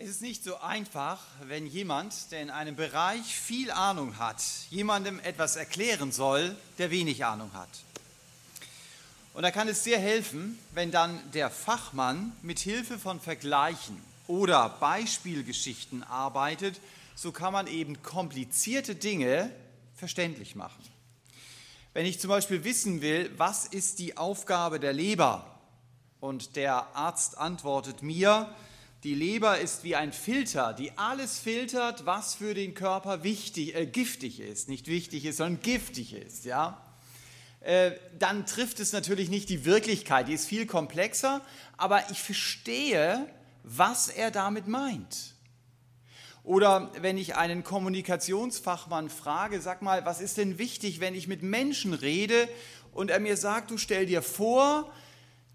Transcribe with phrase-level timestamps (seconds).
[0.00, 4.40] Es ist nicht so einfach, wenn jemand, der in einem Bereich viel Ahnung hat,
[4.70, 7.68] jemandem etwas erklären soll, der wenig Ahnung hat.
[9.34, 14.68] Und da kann es sehr helfen, wenn dann der Fachmann mit Hilfe von Vergleichen oder
[14.68, 16.78] Beispielgeschichten arbeitet,
[17.16, 19.50] so kann man eben komplizierte Dinge
[19.96, 20.84] verständlich machen.
[21.92, 25.58] Wenn ich zum Beispiel wissen will, was ist die Aufgabe der Leber
[26.20, 28.54] und der Arzt antwortet mir,
[29.04, 33.86] die Leber ist wie ein Filter, die alles filtert, was für den Körper wichtig, äh,
[33.86, 34.68] giftig ist.
[34.68, 36.44] Nicht wichtig ist, sondern giftig ist.
[36.44, 36.82] Ja?
[37.60, 41.42] Äh, dann trifft es natürlich nicht die Wirklichkeit, die ist viel komplexer,
[41.76, 43.26] aber ich verstehe,
[43.62, 45.34] was er damit meint.
[46.42, 51.42] Oder wenn ich einen Kommunikationsfachmann frage, sag mal, was ist denn wichtig, wenn ich mit
[51.42, 52.48] Menschen rede
[52.92, 54.90] und er mir sagt, du stell dir vor,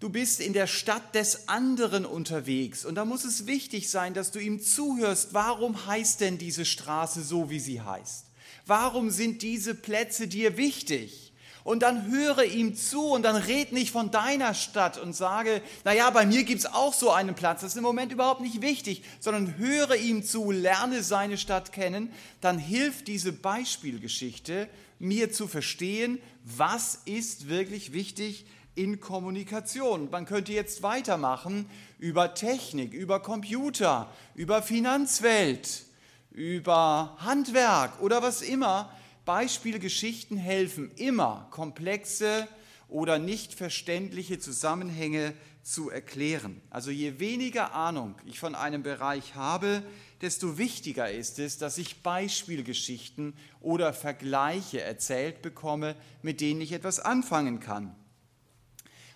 [0.00, 4.32] Du bist in der Stadt des anderen unterwegs und da muss es wichtig sein, dass
[4.32, 5.32] du ihm zuhörst.
[5.32, 8.26] Warum heißt denn diese Straße so, wie sie heißt?
[8.66, 11.32] Warum sind diese Plätze dir wichtig?
[11.64, 16.10] Und dann höre ihm zu und dann red nicht von deiner Stadt und sage, naja,
[16.10, 17.62] bei mir gibt es auch so einen Platz.
[17.62, 22.12] Das ist im Moment überhaupt nicht wichtig, sondern höre ihm zu, lerne seine Stadt kennen.
[22.42, 30.10] Dann hilft diese Beispielgeschichte mir zu verstehen, was ist wirklich wichtig in Kommunikation.
[30.10, 31.66] Man könnte jetzt weitermachen
[31.98, 35.84] über Technik, über Computer, über Finanzwelt,
[36.30, 38.90] über Handwerk oder was immer.
[39.24, 42.46] Beispielgeschichten helfen immer, komplexe
[42.88, 46.60] oder nicht verständliche Zusammenhänge zu erklären.
[46.68, 49.82] Also je weniger Ahnung ich von einem Bereich habe,
[50.20, 57.00] desto wichtiger ist es, dass ich Beispielgeschichten oder Vergleiche erzählt bekomme, mit denen ich etwas
[57.00, 57.94] anfangen kann.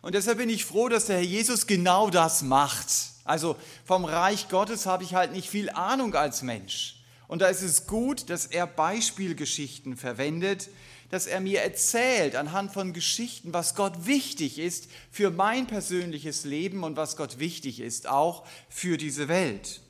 [0.00, 2.88] Und deshalb bin ich froh, dass der Herr Jesus genau das macht.
[3.24, 7.02] Also vom Reich Gottes habe ich halt nicht viel Ahnung als Mensch.
[7.26, 10.70] Und da ist es gut, dass er Beispielgeschichten verwendet,
[11.10, 16.84] dass er mir erzählt anhand von Geschichten, was Gott wichtig ist für mein persönliches Leben
[16.84, 19.80] und was Gott wichtig ist auch für diese Welt.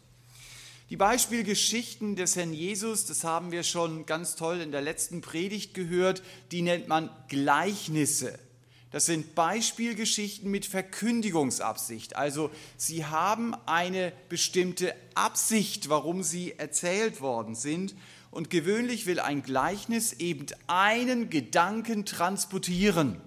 [0.90, 5.74] Die Beispielgeschichten des Herrn Jesus, das haben wir schon ganz toll in der letzten Predigt
[5.74, 8.38] gehört, die nennt man Gleichnisse.
[8.90, 12.16] Das sind Beispielgeschichten mit Verkündigungsabsicht.
[12.16, 17.94] Also sie haben eine bestimmte Absicht, warum sie erzählt worden sind.
[18.30, 23.20] Und gewöhnlich will ein Gleichnis eben einen Gedanken transportieren.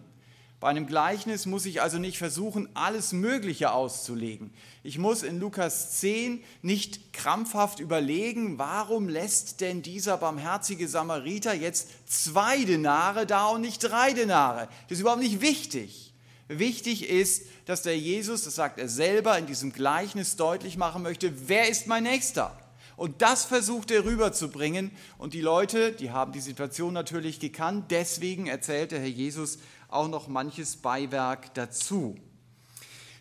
[0.62, 4.54] Bei einem Gleichnis muss ich also nicht versuchen, alles Mögliche auszulegen.
[4.84, 11.90] Ich muss in Lukas 10 nicht krampfhaft überlegen, warum lässt denn dieser barmherzige Samariter jetzt
[12.06, 14.68] zwei Denare da und nicht drei Denare.
[14.88, 16.14] Das ist überhaupt nicht wichtig.
[16.48, 21.50] Wichtig ist, dass der Jesus, das sagt er selber, in diesem Gleichnis deutlich machen möchte,
[21.50, 22.56] wer ist mein Nächster?
[23.02, 24.92] Und das versucht er rüberzubringen.
[25.18, 27.86] Und die Leute, die haben die Situation natürlich gekannt.
[27.90, 29.58] Deswegen erzählt der Herr Jesus
[29.92, 32.18] auch noch manches Beiwerk dazu.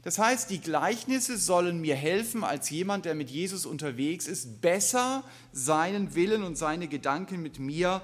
[0.03, 5.25] Das heißt, die Gleichnisse sollen mir helfen, als jemand, der mit Jesus unterwegs ist, besser
[5.53, 8.01] seinen Willen und seine Gedanken mit mir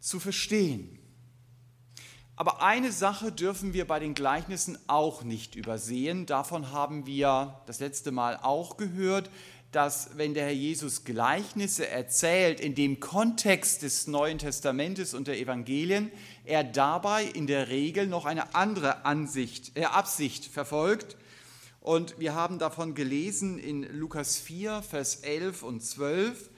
[0.00, 0.98] zu verstehen.
[2.36, 6.26] Aber eine Sache dürfen wir bei den Gleichnissen auch nicht übersehen.
[6.26, 9.30] Davon haben wir das letzte Mal auch gehört
[9.74, 15.38] dass wenn der Herr Jesus Gleichnisse erzählt in dem Kontext des Neuen Testamentes und der
[15.38, 16.12] Evangelien,
[16.44, 21.16] er dabei in der Regel noch eine andere Ansicht, äh, Absicht verfolgt.
[21.80, 26.50] Und wir haben davon gelesen in Lukas 4, Vers 11 und 12.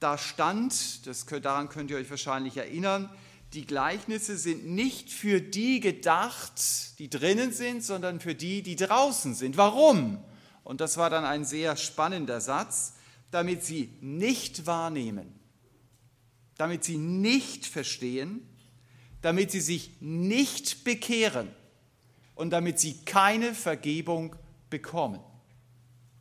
[0.00, 3.10] Da stand, das, daran könnt ihr euch wahrscheinlich erinnern,
[3.52, 9.34] die Gleichnisse sind nicht für die gedacht, die drinnen sind, sondern für die, die draußen
[9.34, 9.58] sind.
[9.58, 10.24] Warum?
[10.64, 12.94] Und das war dann ein sehr spannender Satz,
[13.30, 15.32] damit sie nicht wahrnehmen,
[16.56, 18.48] damit sie nicht verstehen,
[19.20, 21.48] damit sie sich nicht bekehren
[22.34, 24.34] und damit sie keine Vergebung
[24.70, 25.20] bekommen.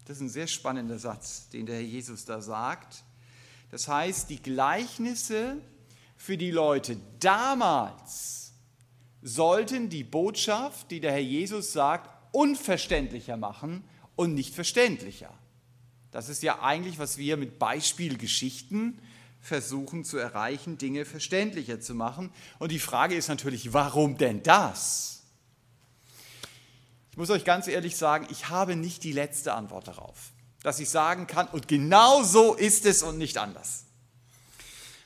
[0.05, 3.03] Das ist ein sehr spannender Satz, den der Herr Jesus da sagt.
[3.71, 5.57] Das heißt, die Gleichnisse
[6.17, 8.53] für die Leute damals
[9.21, 13.83] sollten die Botschaft, die der Herr Jesus sagt, unverständlicher machen
[14.15, 15.33] und nicht verständlicher.
[16.11, 18.99] Das ist ja eigentlich, was wir mit Beispielgeschichten
[19.41, 22.31] versuchen zu erreichen, Dinge verständlicher zu machen.
[22.59, 25.23] Und die Frage ist natürlich, warum denn das?
[27.11, 30.31] Ich muss euch ganz ehrlich sagen, ich habe nicht die letzte Antwort darauf,
[30.63, 33.85] dass ich sagen kann, und genau so ist es und nicht anders.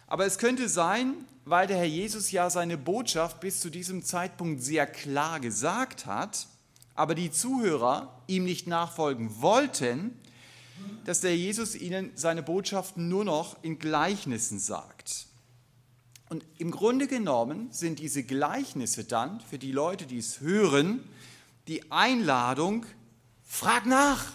[0.08, 4.62] Aber es könnte sein, weil der Herr Jesus ja seine Botschaft bis zu diesem Zeitpunkt
[4.62, 6.48] sehr klar gesagt hat,
[6.98, 10.20] aber die Zuhörer ihm nicht nachfolgen wollten,
[11.06, 15.28] dass der Jesus ihnen seine Botschaften nur noch in Gleichnissen sagt.
[16.30, 21.04] Und im Grunde genommen sind diese Gleichnisse dann für die Leute, die es hören,
[21.68, 22.86] die Einladung,
[23.46, 24.26] frag nach,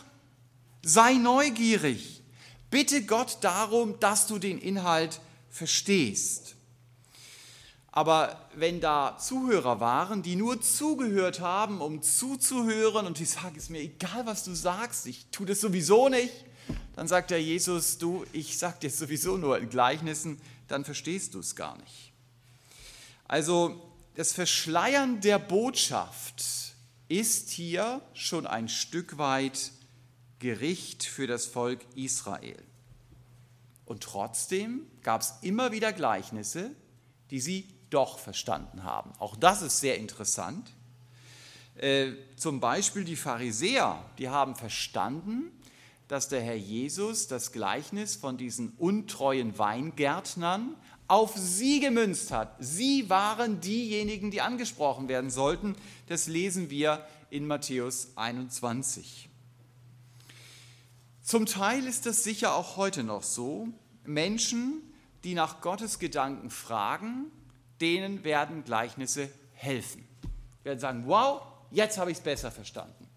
[0.82, 2.23] sei neugierig,
[2.70, 5.20] bitte Gott darum, dass du den Inhalt
[5.50, 6.55] verstehst.
[7.94, 13.65] Aber wenn da Zuhörer waren, die nur zugehört haben, um zuzuhören und die sagen, es
[13.65, 16.33] ist mir egal, was du sagst, ich tue das sowieso nicht,
[16.97, 21.41] dann sagt der Jesus, du, ich sag dir sowieso nur in Gleichnissen, dann verstehst du
[21.41, 22.12] es gar nicht.
[23.29, 23.83] Also
[24.15, 26.43] das Verschleiern der Botschaft
[27.09, 29.71] ist hier schon ein Stück weit
[30.38, 32.62] Gericht für das Volk Israel.
[33.85, 36.71] Und trotzdem gab es immer wieder Gleichnisse,
[37.31, 39.12] die sie doch verstanden haben.
[39.19, 40.73] Auch das ist sehr interessant.
[41.77, 45.50] Äh, zum Beispiel die Pharisäer, die haben verstanden,
[46.09, 50.77] dass der Herr Jesus das Gleichnis von diesen untreuen Weingärtnern
[51.09, 52.55] auf sie gemünzt hat.
[52.59, 55.77] Sie waren diejenigen, die angesprochen werden sollten.
[56.09, 59.29] Das lesen wir in Matthäus 21.
[61.23, 63.69] Zum Teil ist das sicher auch heute noch so.
[64.05, 64.83] Menschen,
[65.25, 67.31] die nach Gottes Gedanken fragen,
[67.82, 70.06] denen werden Gleichnisse helfen.
[70.62, 73.08] Wir werden sagen, wow, jetzt habe ich es besser verstanden.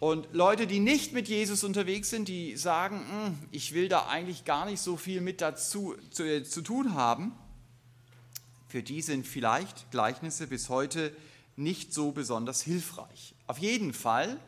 [0.00, 4.44] Und Leute, die nicht mit Jesus unterwegs sind, die sagen, hm, ich will da eigentlich
[4.44, 7.32] gar nicht so viel mit dazu zu, äh, zu tun haben,
[8.68, 11.12] für die sind vielleicht Gleichnisse bis heute
[11.56, 13.34] nicht so besonders hilfreich.
[13.46, 14.38] Auf jeden Fall,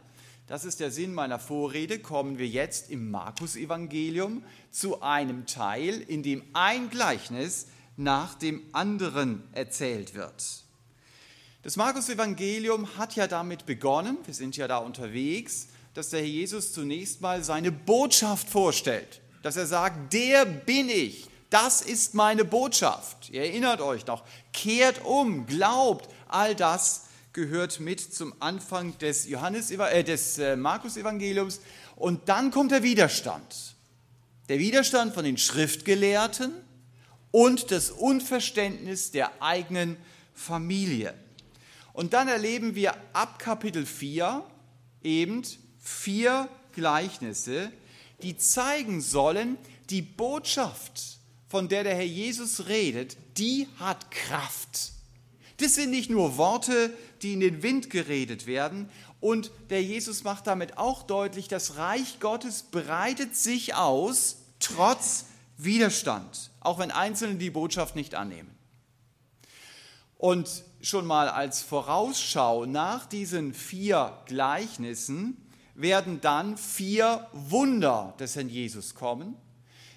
[0.46, 6.22] das ist der Sinn meiner Vorrede, kommen wir jetzt im Markus-Evangelium zu einem Teil, in
[6.22, 7.66] dem ein Gleichnis
[7.96, 10.62] nach dem anderen erzählt wird.
[11.62, 16.72] Das Markus-Evangelium hat ja damit begonnen, wir sind ja da unterwegs, dass der Herr Jesus
[16.72, 23.28] zunächst mal seine Botschaft vorstellt, dass er sagt, der bin ich, das ist meine Botschaft.
[23.30, 27.02] Ihr erinnert euch noch, kehrt um, glaubt, all das
[27.32, 31.60] gehört mit zum Anfang des, äh, des äh, Markus-Evangeliums.
[31.96, 33.74] Und dann kommt der Widerstand.
[34.48, 36.52] Der Widerstand von den Schriftgelehrten,
[37.32, 39.96] und das Unverständnis der eigenen
[40.32, 41.14] Familie.
[41.92, 44.44] Und dann erleben wir ab Kapitel 4
[45.02, 45.42] eben
[45.80, 47.72] vier Gleichnisse,
[48.22, 49.58] die zeigen sollen,
[49.90, 51.18] die Botschaft,
[51.48, 54.92] von der der Herr Jesus redet, die hat Kraft.
[55.58, 58.88] Das sind nicht nur Worte, die in den Wind geredet werden.
[59.20, 65.26] Und der Jesus macht damit auch deutlich, das Reich Gottes breitet sich aus, trotz
[65.58, 68.50] Widerstand, auch wenn Einzelne die Botschaft nicht annehmen.
[70.16, 75.36] Und schon mal als Vorausschau nach diesen vier Gleichnissen
[75.74, 79.36] werden dann vier Wunder des Herrn Jesus kommen,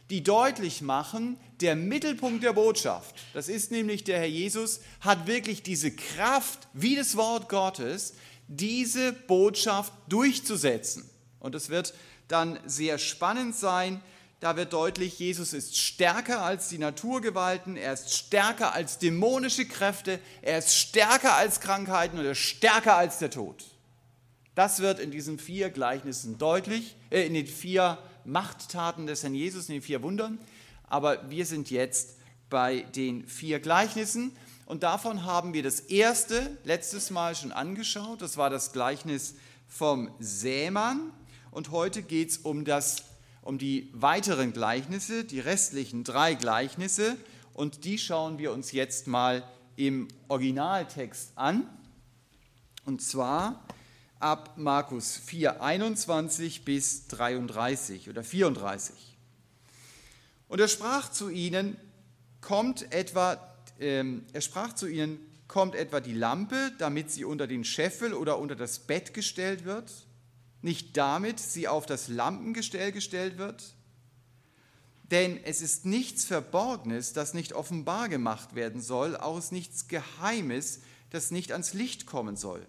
[0.10, 5.64] die deutlich machen, der Mittelpunkt der Botschaft, das ist nämlich der Herr Jesus, hat wirklich
[5.64, 8.14] diese Kraft, wie das Wort Gottes,
[8.48, 11.10] diese Botschaft durchzusetzen.
[11.40, 11.94] Und es wird
[12.28, 14.02] dann sehr spannend sein,
[14.46, 20.20] da wird deutlich, Jesus ist stärker als die Naturgewalten, er ist stärker als dämonische Kräfte,
[20.44, 23.66] er ist stärker als Krankheiten und er ist stärker als der Tod.
[24.54, 29.68] Das wird in diesen vier Gleichnissen deutlich, äh, in den vier Machttaten des Herrn Jesus,
[29.68, 30.38] in den vier Wundern.
[30.88, 32.18] Aber wir sind jetzt
[32.52, 38.22] bei den vier Gleichnissen und davon haben wir das erste letztes Mal schon angeschaut.
[38.22, 39.34] Das war das Gleichnis
[39.68, 41.12] vom Sämann
[41.50, 43.06] und heute geht es um das
[43.46, 47.16] um die weiteren Gleichnisse, die restlichen drei Gleichnisse,
[47.54, 49.48] und die schauen wir uns jetzt mal
[49.78, 51.70] im Originaltext an.
[52.86, 53.64] Und zwar
[54.20, 59.16] ab Markus 4, 21 bis 33 oder 34.
[60.48, 61.78] Und er sprach zu ihnen,
[62.42, 63.38] kommt etwa,
[63.80, 68.40] äh, er sprach zu ihnen, kommt etwa die Lampe, damit sie unter den Scheffel oder
[68.40, 69.92] unter das Bett gestellt wird?
[70.66, 73.76] Nicht damit sie auf das Lampengestell gestellt wird?
[75.12, 80.82] Denn es ist nichts Verborgenes, das nicht offenbar gemacht werden soll, auch ist nichts Geheimes,
[81.12, 82.66] das nicht ans Licht kommen soll.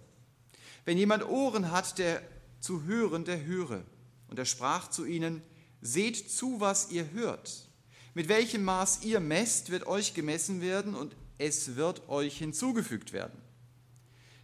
[0.84, 2.22] Wenn jemand Ohren hat, der
[2.60, 3.82] zu hören, der höre.
[4.28, 5.42] Und er sprach zu ihnen,
[5.80, 7.68] seht zu, was ihr hört.
[8.12, 13.40] Mit welchem Maß ihr messt, wird euch gemessen werden und es wird euch hinzugefügt werden.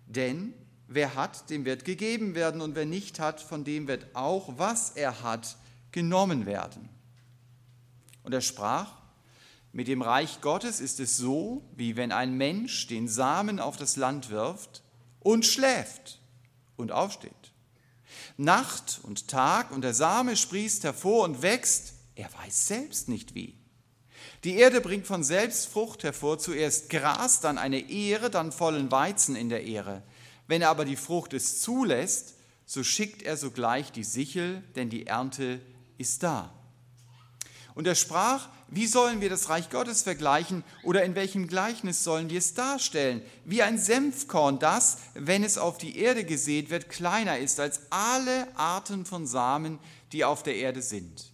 [0.07, 0.55] Denn
[0.95, 4.91] Wer hat, dem wird gegeben werden, und wer nicht hat, von dem wird auch, was
[4.91, 5.57] er hat,
[5.91, 6.89] genommen werden.
[8.23, 8.93] Und er sprach,
[9.73, 13.97] mit dem Reich Gottes ist es so, wie wenn ein Mensch den Samen auf das
[13.97, 14.83] Land wirft
[15.21, 16.21] und schläft
[16.77, 17.33] und aufsteht.
[18.37, 23.57] Nacht und Tag und der Same sprießt hervor und wächst, er weiß selbst nicht wie.
[24.45, 29.37] Die Erde bringt von selbst Frucht hervor, zuerst Gras, dann eine Ehre, dann vollen Weizen
[29.37, 30.03] in der Ehre.
[30.47, 32.35] Wenn er aber die Frucht es zulässt,
[32.67, 35.61] so schickt er sogleich die Sichel, denn die Ernte
[35.99, 36.53] ist da.
[37.75, 42.31] Und er sprach, wie sollen wir das Reich Gottes vergleichen oder in welchem Gleichnis sollen
[42.31, 43.23] wir es darstellen?
[43.45, 48.49] Wie ein Senfkorn, das, wenn es auf die Erde gesät wird, kleiner ist als alle
[48.57, 49.79] Arten von Samen,
[50.13, 51.33] die auf der Erde sind.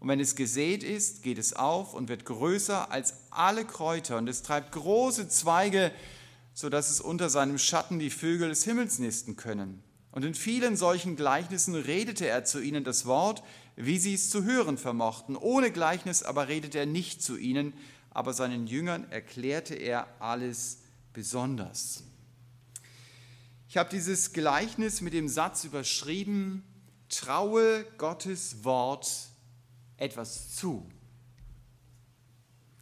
[0.00, 4.28] Und wenn es gesät ist, geht es auf und wird größer als alle Kräuter und
[4.28, 5.92] es treibt große Zweige,
[6.54, 9.82] sodass es unter seinem Schatten die Vögel des Himmels nisten können.
[10.12, 13.42] Und in vielen solchen Gleichnissen redete er zu ihnen das Wort,
[13.76, 15.36] wie sie es zu hören vermochten.
[15.36, 17.72] Ohne Gleichnis aber redete er nicht zu ihnen,
[18.10, 20.78] aber seinen Jüngern erklärte er alles
[21.12, 22.02] besonders.
[23.68, 26.64] Ich habe dieses Gleichnis mit dem Satz überschrieben,
[27.08, 29.28] traue Gottes Wort
[29.96, 30.90] etwas zu.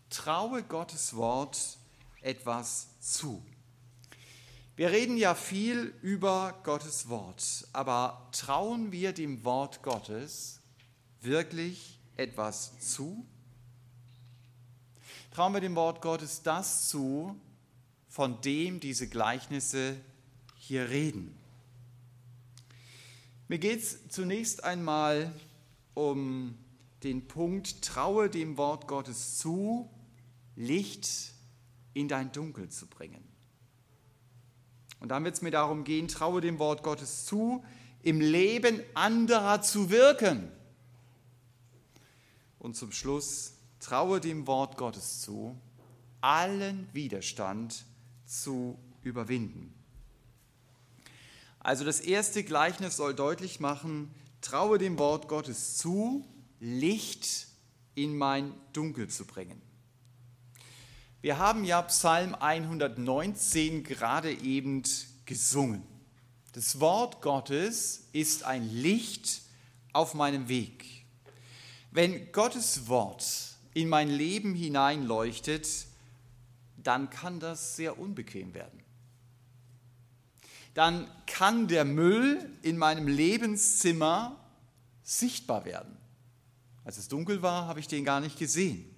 [0.08, 1.78] Traue Gottes Wort
[2.22, 3.44] etwas zu.
[4.78, 10.60] Wir reden ja viel über Gottes Wort, aber trauen wir dem Wort Gottes
[11.20, 13.26] wirklich etwas zu?
[15.32, 17.34] Trauen wir dem Wort Gottes das zu,
[18.06, 19.96] von dem diese Gleichnisse
[20.54, 21.36] hier reden?
[23.48, 25.34] Mir geht es zunächst einmal
[25.94, 26.56] um
[27.02, 29.90] den Punkt, traue dem Wort Gottes zu,
[30.54, 31.32] Licht
[31.94, 33.37] in dein Dunkel zu bringen.
[35.00, 37.64] Und dann wird es mir darum gehen, traue dem Wort Gottes zu,
[38.02, 40.50] im Leben anderer zu wirken.
[42.58, 45.56] Und zum Schluss, traue dem Wort Gottes zu,
[46.20, 47.84] allen Widerstand
[48.26, 49.72] zu überwinden.
[51.60, 56.24] Also das erste Gleichnis soll deutlich machen, traue dem Wort Gottes zu,
[56.60, 57.46] Licht
[57.94, 59.60] in mein Dunkel zu bringen.
[61.20, 64.84] Wir haben ja Psalm 119 gerade eben
[65.24, 65.82] gesungen.
[66.52, 69.42] Das Wort Gottes ist ein Licht
[69.92, 70.84] auf meinem Weg.
[71.90, 73.26] Wenn Gottes Wort
[73.74, 75.86] in mein Leben hineinleuchtet,
[76.76, 78.80] dann kann das sehr unbequem werden.
[80.74, 84.38] Dann kann der Müll in meinem Lebenszimmer
[85.02, 85.96] sichtbar werden.
[86.84, 88.88] Als es dunkel war, habe ich den gar nicht gesehen.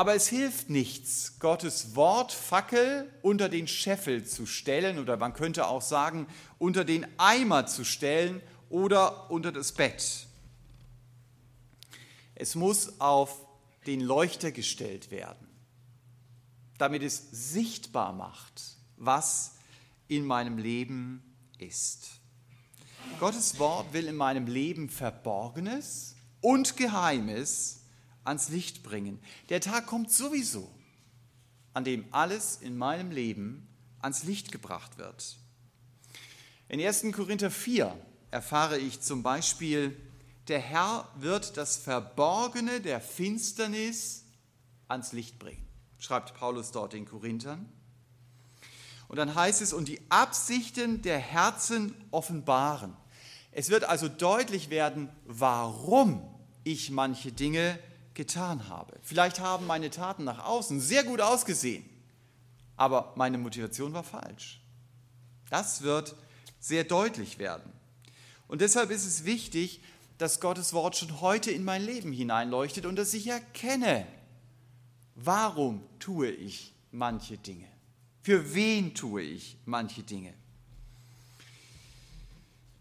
[0.00, 5.82] Aber es hilft nichts, Gottes Wortfackel unter den Scheffel zu stellen oder man könnte auch
[5.82, 6.26] sagen,
[6.58, 8.40] unter den Eimer zu stellen
[8.70, 10.26] oder unter das Bett.
[12.34, 13.46] Es muss auf
[13.86, 15.46] den Leuchter gestellt werden,
[16.78, 19.56] damit es sichtbar macht, was
[20.08, 21.22] in meinem Leben
[21.58, 22.08] ist.
[23.18, 27.79] Gottes Wort will in meinem Leben Verborgenes und Geheimes
[28.24, 29.20] ans Licht bringen.
[29.48, 30.70] Der Tag kommt sowieso,
[31.74, 33.68] an dem alles in meinem Leben
[34.00, 35.36] ans Licht gebracht wird.
[36.68, 37.06] In 1.
[37.12, 37.96] Korinther 4
[38.30, 39.96] erfahre ich zum Beispiel,
[40.48, 44.24] der Herr wird das Verborgene der Finsternis
[44.88, 45.66] ans Licht bringen,
[45.98, 47.68] schreibt Paulus dort in Korinthern.
[49.08, 52.96] Und dann heißt es, und die Absichten der Herzen offenbaren.
[53.50, 56.22] Es wird also deutlich werden, warum
[56.62, 57.78] ich manche Dinge
[58.20, 58.98] getan habe.
[59.00, 61.88] Vielleicht haben meine Taten nach außen sehr gut ausgesehen,
[62.76, 64.60] aber meine Motivation war falsch.
[65.48, 66.14] Das wird
[66.58, 67.72] sehr deutlich werden.
[68.46, 69.80] Und deshalb ist es wichtig,
[70.18, 74.06] dass Gottes Wort schon heute in mein Leben hineinleuchtet und dass ich erkenne,
[75.14, 77.68] warum tue ich manche Dinge.
[78.20, 80.34] Für wen tue ich manche Dinge?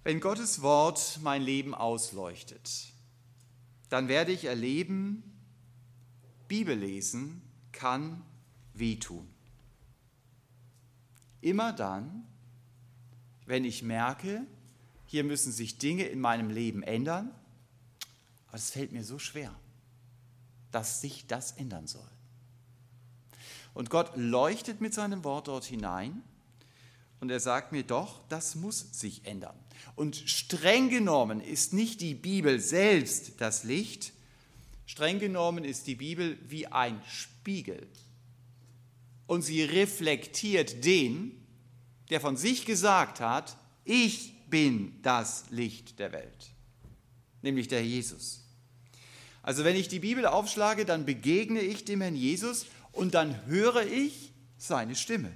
[0.04, 2.90] Wenn Gottes Wort mein Leben ausleuchtet,
[3.90, 5.24] dann werde ich erleben,
[6.50, 7.42] Bibellesen
[7.72, 8.22] kann
[8.74, 9.30] wehtun.
[11.40, 12.28] Immer dann,
[13.46, 14.46] wenn ich merke,
[15.06, 17.34] hier müssen sich Dinge in meinem Leben ändern,
[18.48, 19.56] aber es fällt mir so schwer,
[20.72, 22.10] dass sich das ändern soll.
[23.74, 26.22] Und Gott leuchtet mit seinem Wort dort hinein
[27.20, 29.56] und er sagt mir doch, das muss sich ändern.
[29.96, 34.14] Und streng genommen ist nicht die Bibel selbst das Licht,
[34.90, 37.88] streng genommen ist die Bibel wie ein Spiegel.
[39.28, 41.46] Und sie reflektiert den,
[42.10, 43.56] der von sich gesagt hat,
[43.86, 46.50] ich bin das Licht der Welt,
[47.44, 48.48] nämlich der Jesus.
[49.44, 53.86] Also wenn ich die Bibel aufschlage, dann begegne ich dem Herrn Jesus und dann höre
[53.86, 55.32] ich seine Stimme.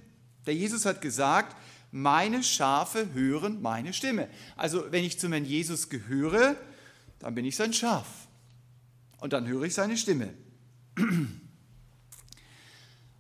[0.48, 1.56] Der Jesus hat gesagt,
[1.92, 4.30] meine Schafe hören meine Stimme.
[4.56, 6.56] Also wenn ich zum Herrn Jesus gehöre,
[7.20, 8.08] dann bin ich sein Schaf.
[9.24, 10.34] Und dann höre ich seine Stimme.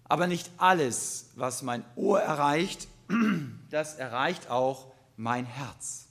[0.03, 2.89] Aber nicht alles, was mein Ohr erreicht,
[3.69, 6.09] das erreicht auch mein Herz.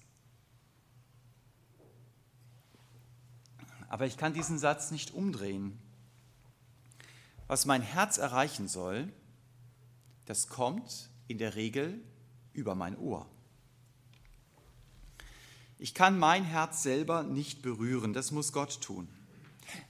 [3.91, 5.79] Aber ich kann diesen Satz nicht umdrehen.
[7.47, 9.13] Was mein Herz erreichen soll,
[10.25, 12.01] das kommt in der Regel
[12.55, 13.29] über mein Ohr.
[15.79, 19.07] Ich kann mein Herz selber nicht berühren, das muss Gott tun.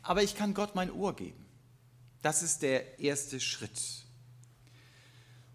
[0.03, 1.45] Aber ich kann Gott mein Ohr geben.
[2.23, 3.81] Das ist der erste Schritt.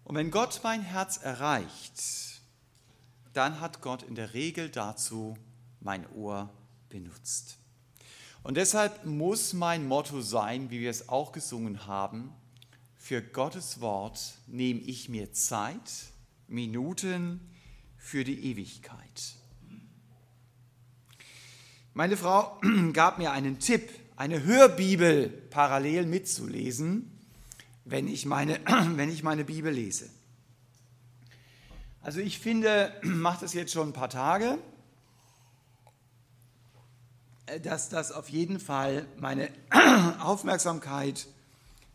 [0.04, 2.02] Und wenn Gott mein Herz erreicht,
[3.32, 5.36] dann hat Gott in der Regel dazu
[5.80, 6.50] mein Ohr
[6.88, 7.58] benutzt.
[8.42, 12.32] Und deshalb muss mein Motto sein, wie wir es auch gesungen haben,
[12.96, 16.12] für Gottes Wort nehme ich mir Zeit,
[16.46, 17.40] Minuten
[17.96, 19.36] für die Ewigkeit.
[21.94, 22.60] Meine Frau
[22.92, 27.08] gab mir einen Tipp, eine Hörbibel parallel mitzulesen,
[27.84, 28.58] wenn ich meine,
[28.96, 30.10] wenn ich meine Bibel lese.
[32.02, 34.58] Also ich finde, mache das jetzt schon ein paar Tage,
[37.62, 39.50] dass das auf jeden Fall meine
[40.18, 41.28] Aufmerksamkeit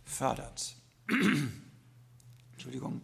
[0.06, 0.76] fördert.
[2.54, 3.02] Entschuldigung.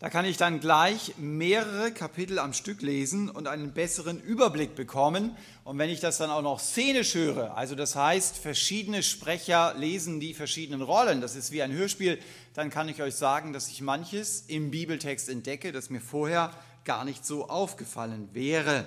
[0.00, 5.36] Da kann ich dann gleich mehrere Kapitel am Stück lesen und einen besseren Überblick bekommen.
[5.62, 10.18] Und wenn ich das dann auch noch szenisch höre, also das heißt, verschiedene Sprecher lesen
[10.18, 12.18] die verschiedenen Rollen, das ist wie ein Hörspiel,
[12.54, 16.50] dann kann ich euch sagen, dass ich manches im Bibeltext entdecke, das mir vorher
[16.86, 18.86] gar nicht so aufgefallen wäre.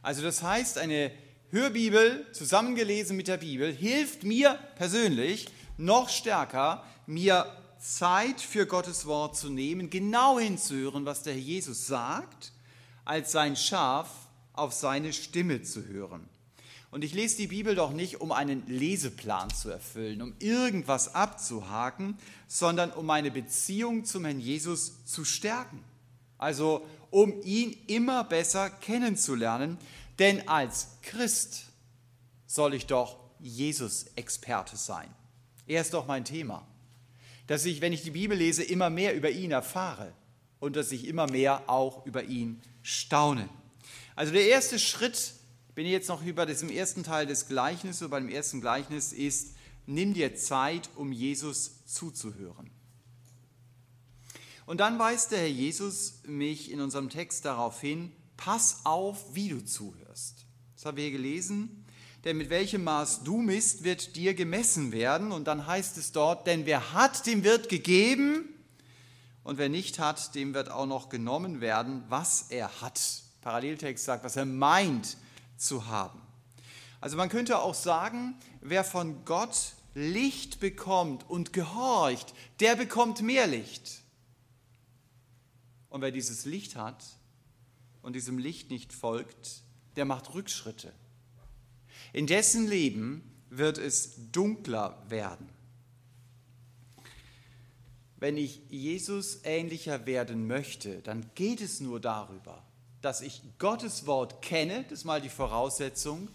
[0.00, 1.10] Also das heißt, eine
[1.50, 7.44] Hörbibel zusammengelesen mit der Bibel hilft mir persönlich noch stärker, mir
[7.78, 12.52] Zeit für Gottes Wort zu nehmen, genau hinzuhören, was der Herr Jesus sagt,
[13.04, 14.08] als sein Schaf
[14.52, 16.28] auf seine Stimme zu hören.
[16.90, 22.16] Und ich lese die Bibel doch nicht, um einen Leseplan zu erfüllen, um irgendwas abzuhaken,
[22.48, 25.84] sondern um meine Beziehung zum Herrn Jesus zu stärken.
[26.38, 29.78] Also um ihn immer besser kennenzulernen.
[30.18, 31.66] Denn als Christ
[32.46, 35.08] soll ich doch Jesus-Experte sein.
[35.66, 36.66] Er ist doch mein Thema
[37.46, 40.12] dass ich, wenn ich die Bibel lese, immer mehr über ihn erfahre
[40.58, 43.48] und dass ich immer mehr auch über ihn staune.
[44.14, 45.34] Also der erste Schritt,
[45.74, 49.54] bin ich jetzt noch über diesem ersten Teil des Gleichnisses, so beim ersten Gleichnis ist,
[49.86, 52.70] nimm dir Zeit, um Jesus zuzuhören.
[54.64, 59.50] Und dann weist der Herr Jesus mich in unserem Text darauf hin, pass auf, wie
[59.50, 60.46] du zuhörst.
[60.74, 61.85] Das haben wir hier gelesen
[62.26, 65.30] denn mit welchem Maß du misst, wird dir gemessen werden.
[65.30, 68.48] Und dann heißt es dort, denn wer hat, dem wird gegeben.
[69.44, 73.00] Und wer nicht hat, dem wird auch noch genommen werden, was er hat.
[73.42, 75.16] Paralleltext sagt, was er meint
[75.56, 76.20] zu haben.
[77.00, 83.46] Also man könnte auch sagen, wer von Gott Licht bekommt und gehorcht, der bekommt mehr
[83.46, 84.02] Licht.
[85.90, 87.04] Und wer dieses Licht hat
[88.02, 89.62] und diesem Licht nicht folgt,
[89.94, 90.92] der macht Rückschritte.
[92.16, 95.50] In dessen Leben wird es dunkler werden.
[98.16, 102.64] Wenn ich Jesus ähnlicher werden möchte, dann geht es nur darüber,
[103.02, 106.28] dass ich Gottes Wort kenne, das ist mal die Voraussetzung,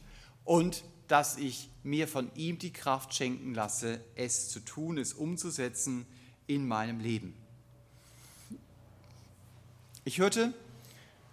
[0.45, 6.05] und dass ich mir von ihm die Kraft schenken lasse, es zu tun, es umzusetzen
[6.45, 7.33] in meinem Leben.
[10.05, 10.53] Ich hörte,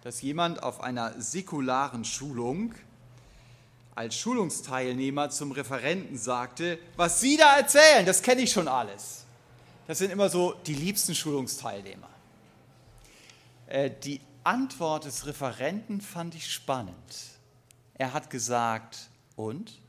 [0.01, 2.73] dass jemand auf einer säkularen Schulung
[3.99, 9.25] als Schulungsteilnehmer zum Referenten sagte, was Sie da erzählen, das kenne ich schon alles.
[9.87, 12.07] Das sind immer so die liebsten Schulungsteilnehmer.
[13.67, 16.95] Äh, die Antwort des Referenten fand ich spannend.
[17.95, 19.81] Er hat gesagt, und?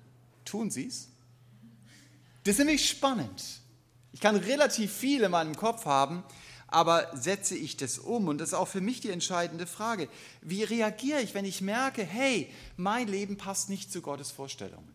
[0.45, 1.07] Tun Sie es?
[2.43, 3.61] Das ist nämlich spannend.
[4.13, 6.25] Ich kann relativ viel in meinem Kopf haben,
[6.71, 8.29] aber setze ich das um?
[8.29, 10.09] Und das ist auch für mich die entscheidende Frage.
[10.41, 14.95] Wie reagiere ich, wenn ich merke, hey, mein Leben passt nicht zu Gottes Vorstellungen?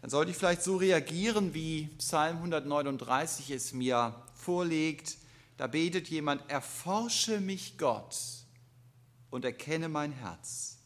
[0.00, 5.16] Dann sollte ich vielleicht so reagieren, wie Psalm 139 es mir vorlegt.
[5.58, 8.16] Da betet jemand, erforsche mich Gott
[9.30, 10.78] und erkenne mein Herz.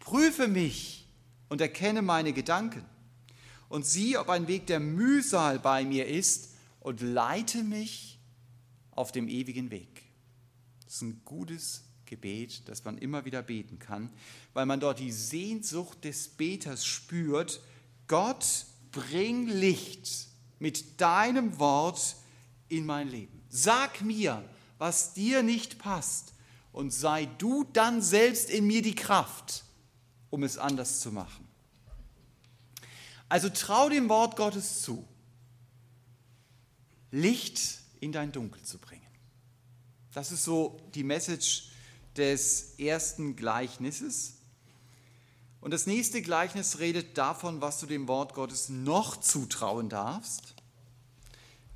[0.00, 1.06] Prüfe mich
[1.48, 2.84] und erkenne meine Gedanken
[3.68, 6.51] und sieh, ob ein Weg der Mühsal bei mir ist
[6.82, 8.18] und leite mich
[8.90, 10.02] auf dem ewigen Weg.
[10.84, 14.10] Das ist ein gutes Gebet, das man immer wieder beten kann,
[14.52, 17.60] weil man dort die Sehnsucht des Beters spürt.
[18.08, 20.26] Gott, bring Licht
[20.58, 22.16] mit deinem Wort
[22.68, 23.42] in mein Leben.
[23.48, 24.44] Sag mir,
[24.78, 26.34] was dir nicht passt
[26.72, 29.64] und sei du dann selbst in mir die Kraft,
[30.30, 31.46] um es anders zu machen.
[33.28, 35.06] Also trau dem Wort Gottes zu,
[37.12, 39.06] Licht in dein Dunkel zu bringen.
[40.12, 41.68] Das ist so die Message
[42.16, 44.34] des ersten Gleichnisses.
[45.60, 50.54] Und das nächste Gleichnis redet davon, was du dem Wort Gottes noch zutrauen darfst.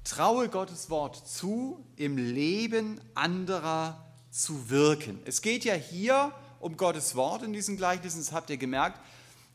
[0.03, 5.20] Traue Gottes Wort zu, im Leben anderer zu wirken.
[5.25, 9.01] Es geht ja hier um Gottes Wort in diesen Gleichnissen, das habt ihr gemerkt,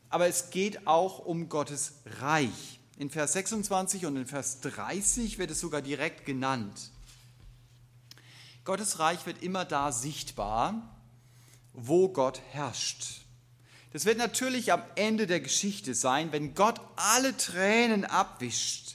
[0.08, 2.80] aber es geht auch um Gottes Reich.
[3.02, 6.92] In Vers 26 und in Vers 30 wird es sogar direkt genannt.
[8.64, 11.00] Gottes Reich wird immer da sichtbar,
[11.72, 13.22] wo Gott herrscht.
[13.92, 18.94] Das wird natürlich am Ende der Geschichte sein, wenn Gott alle Tränen abwischt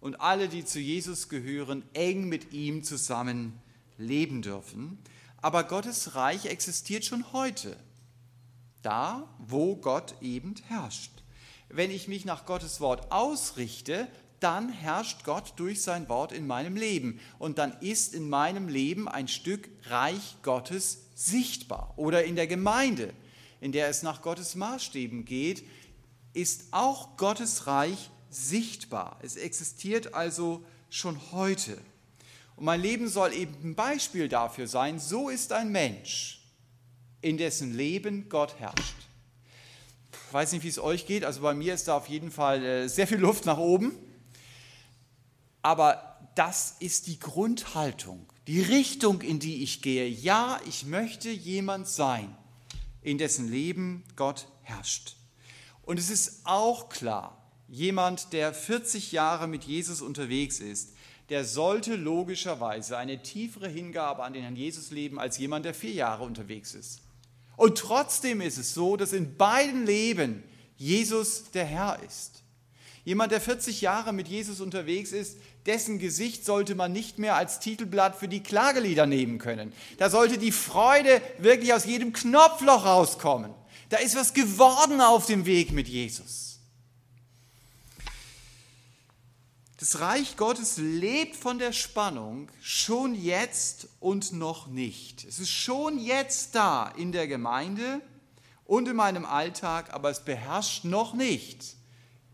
[0.00, 3.62] und alle, die zu Jesus gehören, eng mit ihm zusammen
[3.98, 4.98] leben dürfen.
[5.40, 7.76] Aber Gottes Reich existiert schon heute,
[8.82, 11.23] da, wo Gott eben herrscht.
[11.74, 14.08] Wenn ich mich nach Gottes Wort ausrichte,
[14.40, 17.20] dann herrscht Gott durch sein Wort in meinem Leben.
[17.38, 21.94] Und dann ist in meinem Leben ein Stück Reich Gottes sichtbar.
[21.96, 23.12] Oder in der Gemeinde
[23.64, 25.64] in der es nach Gottes Maßstäben geht,
[26.34, 29.18] ist auch Gottes Reich sichtbar.
[29.22, 31.78] Es existiert also schon heute.
[32.56, 36.42] Und mein Leben soll eben ein Beispiel dafür sein, so ist ein Mensch,
[37.22, 39.03] in dessen Leben Gott herrscht.
[40.34, 42.64] Ich weiß nicht, wie es euch geht, also bei mir ist da auf jeden Fall
[42.64, 43.96] äh, sehr viel Luft nach oben.
[45.62, 50.08] Aber das ist die Grundhaltung, die Richtung, in die ich gehe.
[50.08, 52.36] Ja, ich möchte jemand sein,
[53.00, 55.14] in dessen Leben Gott herrscht.
[55.82, 60.94] Und es ist auch klar, jemand, der 40 Jahre mit Jesus unterwegs ist,
[61.28, 65.92] der sollte logischerweise eine tiefere Hingabe an den Herrn Jesus leben als jemand, der vier
[65.92, 67.03] Jahre unterwegs ist.
[67.56, 70.42] Und trotzdem ist es so, dass in beiden Leben
[70.76, 72.42] Jesus der Herr ist.
[73.04, 75.36] Jemand, der 40 Jahre mit Jesus unterwegs ist,
[75.66, 79.72] dessen Gesicht sollte man nicht mehr als Titelblatt für die Klagelieder nehmen können.
[79.98, 83.52] Da sollte die Freude wirklich aus jedem Knopfloch rauskommen.
[83.90, 86.53] Da ist was geworden auf dem Weg mit Jesus.
[89.84, 95.24] Das Reich Gottes lebt von der Spannung schon jetzt und noch nicht.
[95.24, 98.00] Es ist schon jetzt da in der Gemeinde
[98.64, 101.76] und in meinem Alltag, aber es beherrscht noch nicht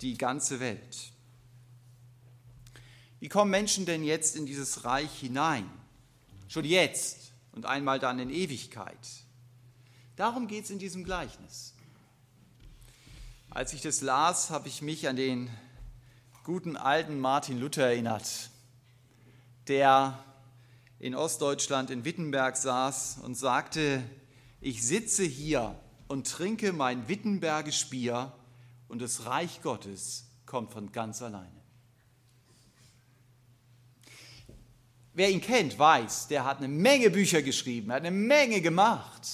[0.01, 1.11] die ganze Welt.
[3.19, 5.69] Wie kommen Menschen denn jetzt in dieses Reich hinein?
[6.47, 9.09] Schon jetzt und einmal dann in Ewigkeit.
[10.15, 11.75] Darum geht es in diesem Gleichnis.
[13.51, 15.51] Als ich das las, habe ich mich an den
[16.51, 18.51] guten alten Martin Luther erinnert,
[19.69, 20.19] der
[20.99, 24.03] in Ostdeutschland in Wittenberg saß und sagte,
[24.61, 28.33] ich sitze hier und trinke mein Wittenbergisch Bier
[28.89, 31.63] und das Reich Gottes kommt von ganz alleine.
[35.15, 39.29] Wer ihn kennt, weiß, der hat eine Menge Bücher geschrieben, hat eine Menge gemacht,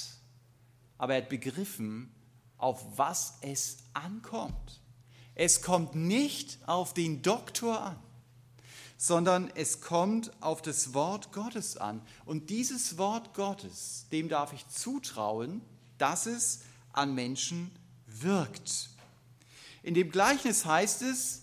[0.98, 2.14] aber er hat begriffen,
[2.58, 4.82] auf was es ankommt.
[5.36, 7.98] Es kommt nicht auf den Doktor an,
[8.96, 12.00] sondern es kommt auf das Wort Gottes an.
[12.24, 15.60] Und dieses Wort Gottes, dem darf ich zutrauen,
[15.98, 16.60] dass es
[16.92, 17.70] an Menschen
[18.06, 18.88] wirkt.
[19.82, 21.42] In dem Gleichnis heißt es,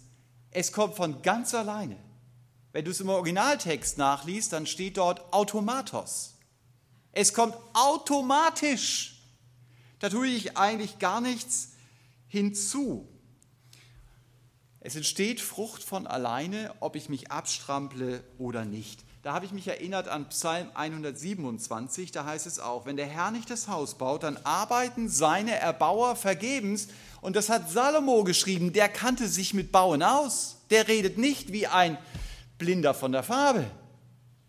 [0.49, 1.97] es kommt von ganz alleine.
[2.71, 6.33] Wenn du es im Originaltext nachliest, dann steht dort Automatos.
[7.11, 9.21] Es kommt automatisch.
[9.99, 11.73] Da tue ich eigentlich gar nichts
[12.27, 13.12] hinzu.
[14.85, 18.99] Es entsteht Frucht von alleine, ob ich mich abstrample oder nicht.
[19.21, 23.31] Da habe ich mich erinnert an Psalm 127, da heißt es auch, wenn der Herr
[23.31, 26.89] nicht das Haus baut, dann arbeiten seine Erbauer vergebens.
[27.21, 30.57] Und das hat Salomo geschrieben, der kannte sich mit Bauen aus.
[30.69, 31.97] Der redet nicht wie ein
[32.57, 33.63] Blinder von der Farbe.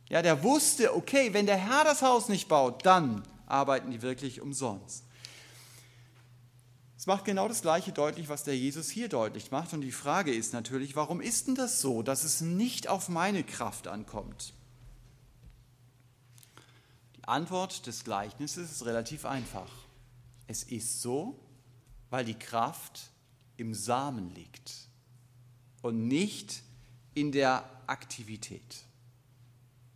[0.09, 4.41] Ja, der wusste, okay, wenn der Herr das Haus nicht baut, dann arbeiten die wirklich
[4.41, 5.05] umsonst.
[7.05, 9.75] Es macht genau das Gleiche deutlich, was der Jesus hier deutlich macht.
[9.75, 13.45] Und die Frage ist natürlich, warum ist denn das so, dass es nicht auf meine
[13.45, 14.55] Kraft ankommt?
[17.19, 19.71] Die Antwort des Gleichnisses ist relativ einfach.
[20.47, 21.39] Es ist so,
[22.09, 23.11] weil die Kraft
[23.59, 24.73] im Samen liegt
[25.83, 26.63] und nicht
[27.13, 28.79] in der Aktivität.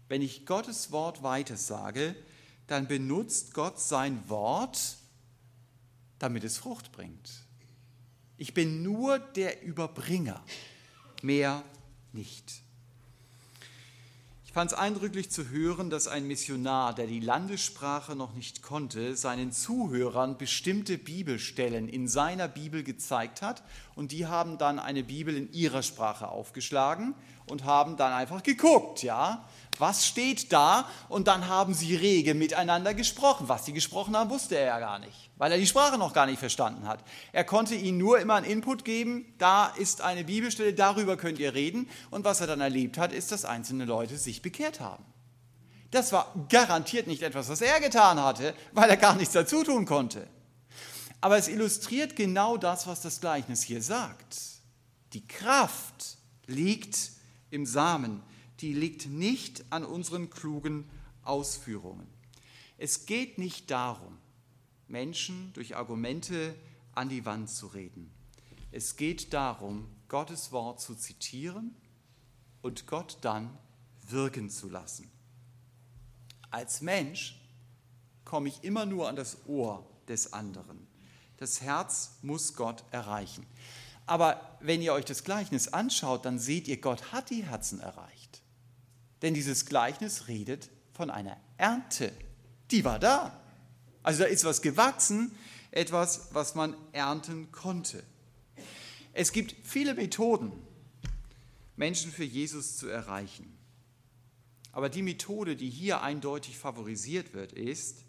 [0.08, 2.14] Wenn ich Gottes Wort weitersage,
[2.66, 4.97] dann benutzt Gott sein Wort,
[6.18, 7.30] damit es Frucht bringt.
[8.36, 10.42] Ich bin nur der Überbringer,
[11.22, 11.62] mehr
[12.12, 12.62] nicht.
[14.58, 19.52] fand es eindrücklich zu hören, dass ein Missionar, der die Landessprache noch nicht konnte, seinen
[19.52, 23.62] Zuhörern bestimmte Bibelstellen in seiner Bibel gezeigt hat
[23.94, 27.14] und die haben dann eine Bibel in ihrer Sprache aufgeschlagen
[27.46, 29.48] und haben dann einfach geguckt, ja,
[29.78, 33.48] was steht da und dann haben sie rege miteinander gesprochen.
[33.48, 36.26] Was sie gesprochen haben, wusste er ja gar nicht, weil er die Sprache noch gar
[36.26, 37.00] nicht verstanden hat.
[37.32, 41.54] Er konnte ihnen nur immer einen Input geben, da ist eine Bibelstelle, darüber könnt ihr
[41.54, 41.88] reden.
[42.10, 45.04] Und was er dann erlebt hat, ist, dass einzelne Leute sich bekehrt haben.
[45.90, 49.86] Das war garantiert nicht etwas, was er getan hatte, weil er gar nichts dazu tun
[49.86, 50.26] konnte.
[51.20, 54.36] Aber es illustriert genau das, was das Gleichnis hier sagt.
[55.14, 57.12] Die Kraft liegt
[57.50, 58.22] im Samen
[58.60, 60.88] die liegt nicht an unseren klugen
[61.22, 62.06] Ausführungen.
[62.76, 64.18] Es geht nicht darum,
[64.86, 66.54] Menschen durch Argumente
[66.94, 68.10] an die Wand zu reden.
[68.70, 71.74] Es geht darum, Gottes Wort zu zitieren
[72.62, 73.56] und Gott dann
[74.08, 75.10] wirken zu lassen.
[76.50, 77.40] Als Mensch
[78.24, 80.86] komme ich immer nur an das Ohr des anderen.
[81.36, 83.46] Das Herz muss Gott erreichen.
[84.06, 88.17] Aber wenn ihr euch das Gleichnis anschaut, dann seht ihr, Gott hat die Herzen erreicht.
[89.22, 92.12] Denn dieses Gleichnis redet von einer Ernte.
[92.70, 93.40] Die war da.
[94.02, 95.32] Also da ist was gewachsen,
[95.70, 98.02] etwas, was man ernten konnte.
[99.12, 100.52] Es gibt viele Methoden,
[101.76, 103.58] Menschen für Jesus zu erreichen.
[104.72, 108.04] Aber die Methode, die hier eindeutig favorisiert wird, ist,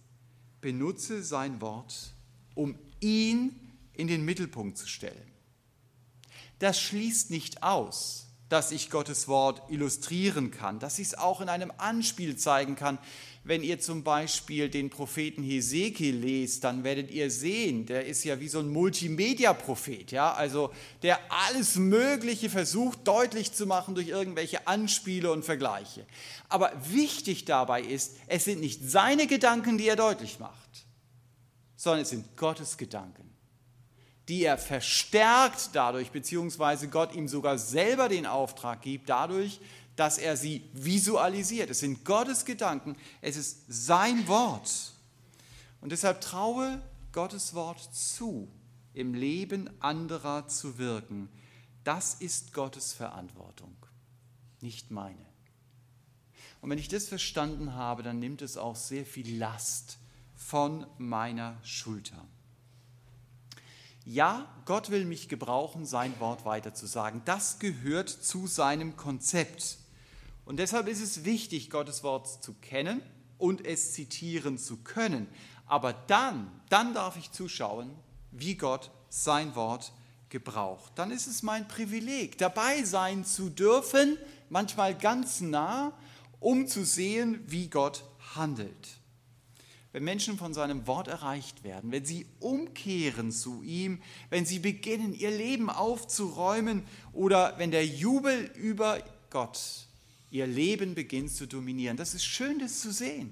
[0.61, 2.13] benutze sein Wort,
[2.53, 3.55] um ihn
[3.93, 5.31] in den Mittelpunkt zu stellen.
[6.59, 11.49] Das schließt nicht aus, dass ich Gottes Wort illustrieren kann, dass ich es auch in
[11.49, 12.97] einem Anspiel zeigen kann.
[13.43, 18.39] Wenn ihr zum Beispiel den Propheten Hesekiel lest, dann werdet ihr sehen, der ist ja
[18.39, 20.71] wie so ein Multimedia-Prophet, ja, also
[21.03, 26.05] der alles Mögliche versucht deutlich zu machen durch irgendwelche Anspiele und Vergleiche.
[26.49, 30.85] Aber wichtig dabei ist, es sind nicht seine Gedanken, die er deutlich macht,
[31.75, 33.28] sondern es sind Gottes Gedanken
[34.29, 39.59] die er verstärkt dadurch, beziehungsweise Gott ihm sogar selber den Auftrag gibt, dadurch,
[39.95, 41.71] dass er sie visualisiert.
[41.71, 44.93] Es sind Gottes Gedanken, es ist sein Wort.
[45.81, 46.79] Und deshalb traue
[47.11, 48.47] Gottes Wort zu,
[48.93, 51.27] im Leben anderer zu wirken.
[51.83, 53.75] Das ist Gottes Verantwortung,
[54.61, 55.25] nicht meine.
[56.61, 59.97] Und wenn ich das verstanden habe, dann nimmt es auch sehr viel Last
[60.35, 62.27] von meiner Schulter.
[64.11, 67.21] Ja, Gott will mich gebrauchen, sein Wort weiterzusagen.
[67.25, 69.77] Das gehört zu seinem Konzept.
[70.45, 73.03] Und deshalb ist es wichtig, Gottes Wort zu kennen
[73.37, 75.27] und es zitieren zu können.
[75.67, 77.91] Aber dann, dann darf ich zuschauen,
[78.31, 79.91] wie Gott sein Wort
[80.29, 80.91] gebraucht.
[80.95, 84.17] Dann ist es mein Privileg, dabei sein zu dürfen,
[84.49, 85.93] manchmal ganz nah,
[86.39, 88.98] um zu sehen, wie Gott handelt
[89.91, 95.13] wenn Menschen von seinem Wort erreicht werden, wenn sie umkehren zu ihm, wenn sie beginnen,
[95.13, 99.87] ihr Leben aufzuräumen oder wenn der Jubel über Gott
[100.31, 101.97] ihr Leben beginnt zu dominieren.
[101.97, 103.31] Das ist schön, das zu sehen.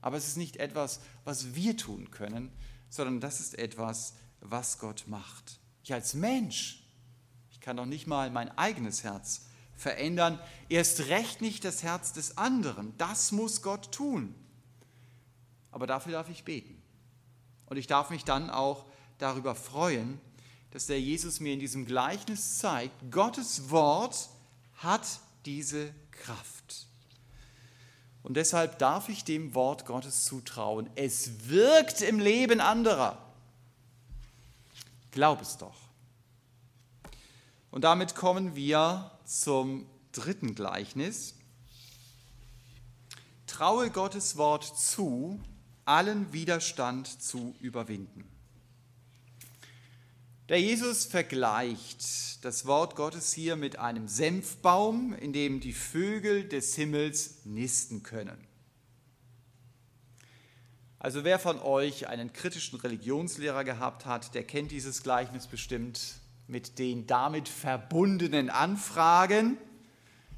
[0.00, 2.50] Aber es ist nicht etwas, was wir tun können,
[2.88, 5.60] sondern das ist etwas, was Gott macht.
[5.84, 6.82] Ich als Mensch,
[7.50, 12.38] ich kann doch nicht mal mein eigenes Herz verändern, erst recht nicht das Herz des
[12.38, 12.94] anderen.
[12.98, 14.34] Das muss Gott tun.
[15.72, 16.80] Aber dafür darf ich beten.
[17.66, 18.84] Und ich darf mich dann auch
[19.18, 20.20] darüber freuen,
[20.70, 24.28] dass der Jesus mir in diesem Gleichnis zeigt, Gottes Wort
[24.76, 25.06] hat
[25.44, 26.86] diese Kraft.
[28.22, 30.90] Und deshalb darf ich dem Wort Gottes zutrauen.
[30.94, 33.18] Es wirkt im Leben anderer.
[35.10, 35.76] Glaub es doch.
[37.70, 41.34] Und damit kommen wir zum dritten Gleichnis.
[43.46, 45.40] Traue Gottes Wort zu
[45.90, 48.24] allen Widerstand zu überwinden.
[50.48, 56.76] Der Jesus vergleicht das Wort Gottes hier mit einem Senfbaum, in dem die Vögel des
[56.76, 58.38] Himmels nisten können.
[61.00, 66.78] Also wer von euch einen kritischen Religionslehrer gehabt hat, der kennt dieses Gleichnis bestimmt mit
[66.78, 69.58] den damit verbundenen Anfragen.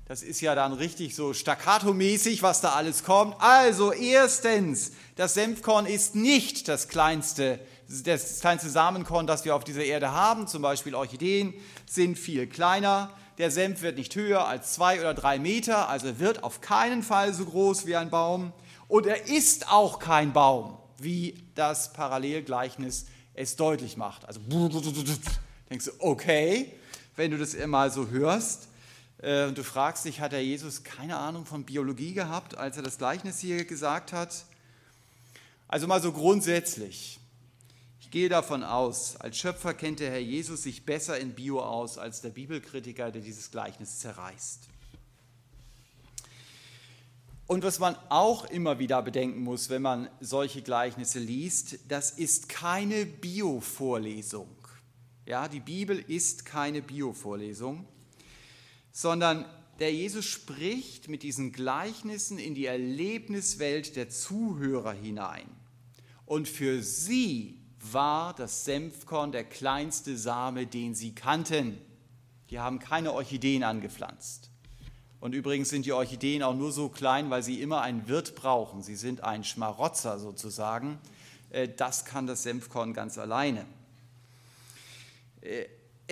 [0.06, 3.36] Das ist ja dann richtig so staccato-mäßig, was da alles kommt.
[3.38, 7.60] Also erstens, das Senfkorn ist nicht das kleinste,
[8.04, 10.48] das kleinste Samenkorn, das wir auf dieser Erde haben.
[10.48, 11.54] Zum Beispiel Orchideen
[11.86, 13.10] sind viel kleiner.
[13.38, 17.32] Der Senf wird nicht höher als zwei oder drei Meter, also wird auf keinen Fall
[17.32, 18.52] so groß wie ein Baum.
[18.88, 24.26] Und er ist auch kein Baum, wie das Parallelgleichnis es deutlich macht.
[24.26, 24.40] Also
[25.70, 26.72] denkst du, okay,
[27.16, 28.68] wenn du das mal so hörst.
[29.22, 32.82] Äh, und du fragst dich, hat der Jesus keine Ahnung von Biologie gehabt, als er
[32.82, 34.44] das Gleichnis hier gesagt hat?
[35.68, 37.18] Also mal so grundsätzlich.
[38.00, 41.96] Ich gehe davon aus, als Schöpfer kennt der Herr Jesus sich besser in Bio aus
[41.96, 44.68] als der Bibelkritiker, der dieses Gleichnis zerreißt.
[47.46, 52.48] Und was man auch immer wieder bedenken muss, wenn man solche Gleichnisse liest, das ist
[52.48, 54.48] keine Bio-Vorlesung.
[55.26, 57.86] Ja, die Bibel ist keine Bio-Vorlesung,
[58.92, 59.46] sondern
[59.78, 65.46] der Jesus spricht mit diesen Gleichnissen in die Erlebniswelt der Zuhörer hinein.
[66.26, 71.78] Und für sie war das Senfkorn der kleinste Same, den sie kannten.
[72.50, 74.50] Die haben keine Orchideen angepflanzt.
[75.20, 78.82] Und übrigens sind die Orchideen auch nur so klein, weil sie immer einen Wirt brauchen.
[78.82, 80.98] Sie sind ein Schmarotzer sozusagen.
[81.50, 83.64] Äh, das kann das Senfkorn ganz alleine.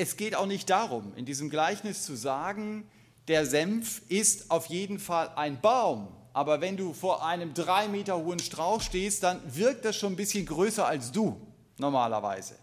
[0.01, 2.89] Es geht auch nicht darum, in diesem Gleichnis zu sagen,
[3.29, 6.09] der Senf ist auf jeden Fall ein Baum.
[6.33, 10.17] Aber wenn du vor einem drei Meter hohen Strauch stehst, dann wirkt das schon ein
[10.17, 11.39] bisschen größer als du
[11.77, 12.55] normalerweise.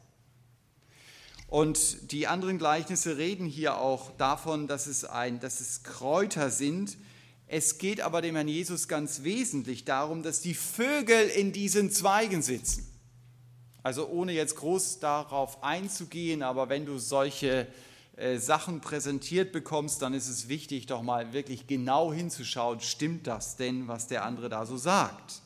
[1.48, 6.98] Und die anderen Gleichnisse reden hier auch davon, dass es, ein, dass es Kräuter sind.
[7.46, 12.42] Es geht aber dem Herrn Jesus ganz wesentlich darum, dass die Vögel in diesen Zweigen
[12.42, 12.97] sitzen.
[13.88, 17.68] Also ohne jetzt groß darauf einzugehen, aber wenn du solche
[18.18, 23.56] äh, Sachen präsentiert bekommst, dann ist es wichtig, doch mal wirklich genau hinzuschauen, stimmt das
[23.56, 25.42] denn, was der andere da so sagt.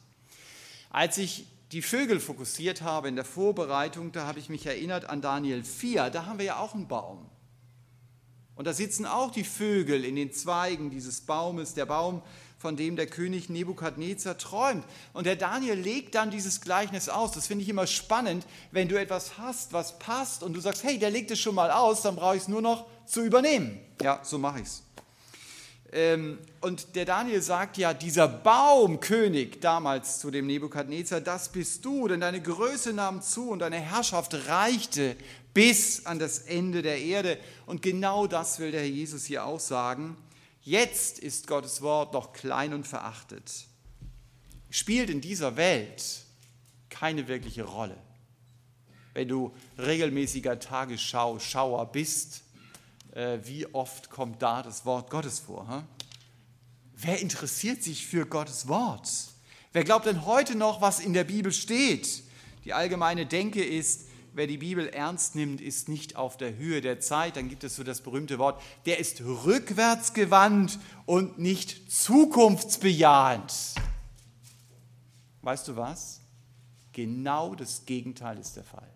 [0.90, 5.22] Als ich die Vögel fokussiert habe in der Vorbereitung, da habe ich mich erinnert an
[5.22, 7.30] Daniel 4, da haben wir ja auch einen Baum.
[8.56, 12.24] Und da sitzen auch die Vögel in den Zweigen dieses Baumes, der Baum,
[12.62, 14.86] von dem der König Nebukadnezar träumt.
[15.14, 17.32] Und der Daniel legt dann dieses Gleichnis aus.
[17.32, 21.00] Das finde ich immer spannend, wenn du etwas hast, was passt und du sagst, hey,
[21.00, 23.80] der legt es schon mal aus, dann brauche ich es nur noch zu übernehmen.
[24.00, 24.84] Ja, so mache ich es.
[25.92, 32.08] Ähm, und der Daniel sagt ja, dieser Baumkönig damals zu dem Nebukadnezar, das bist du,
[32.08, 35.18] denn deine Größe nahm zu und deine Herrschaft reichte
[35.54, 37.40] bis an das Ende der Erde.
[37.66, 40.16] Und genau das will der Herr Jesus hier auch sagen.
[40.64, 43.66] Jetzt ist Gottes Wort noch klein und verachtet.
[44.70, 46.24] Spielt in dieser Welt
[46.90, 47.98] keine wirkliche Rolle.
[49.14, 52.44] Wenn du regelmäßiger Tagesschau-Schauer bist,
[53.14, 55.68] äh, wie oft kommt da das Wort Gottes vor?
[55.68, 55.84] Hm?
[56.94, 59.10] Wer interessiert sich für Gottes Wort?
[59.74, 62.24] Wer glaubt denn heute noch, was in der Bibel steht?
[62.66, 67.00] Die allgemeine Denke ist, wer die Bibel ernst nimmt, ist nicht auf der Höhe der
[67.00, 67.36] Zeit.
[67.36, 73.54] Dann gibt es so das berühmte Wort, der ist rückwärtsgewandt und nicht zukunftsbejahend.
[75.42, 76.22] Weißt du was?
[76.94, 78.92] Genau das Gegenteil ist der Fall.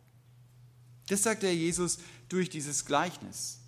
[1.08, 3.60] Das sagt der Jesus durch dieses Gleichnis.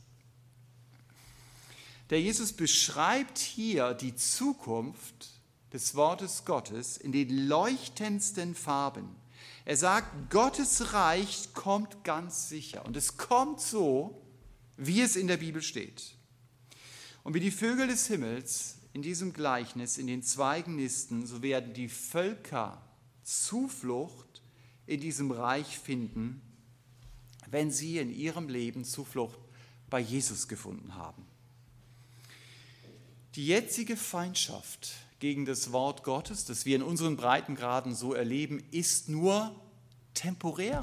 [2.10, 5.30] Der Jesus beschreibt hier die Zukunft
[5.73, 9.16] des Wortes Gottes in den leuchtendsten Farben.
[9.67, 12.86] Er sagt, Gottes Reich kommt ganz sicher.
[12.86, 14.25] Und es kommt so,
[14.77, 16.15] wie es in der Bibel steht.
[17.25, 21.73] Und wie die Vögel des Himmels in diesem Gleichnis in den Zweigen nisten, so werden
[21.73, 22.82] die Völker
[23.23, 24.41] Zuflucht
[24.86, 26.41] in diesem Reich finden,
[27.51, 29.38] wenn sie in ihrem Leben Zuflucht
[29.89, 31.25] bei Jesus gefunden haben.
[33.36, 39.10] Die jetzige Feindschaft gegen das Wort Gottes, das wir in unseren Breitengraden so erleben, ist
[39.10, 39.56] nur
[40.13, 40.82] temporär.